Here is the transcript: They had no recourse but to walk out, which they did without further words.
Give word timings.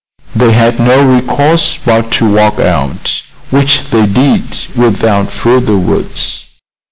They 0.35 0.53
had 0.53 0.79
no 0.79 1.03
recourse 1.05 1.77
but 1.77 2.09
to 2.13 2.33
walk 2.33 2.57
out, 2.57 3.21
which 3.51 3.87
they 3.91 4.07
did 4.07 4.65
without 4.75 5.29
further 5.31 5.77
words. 5.77 6.53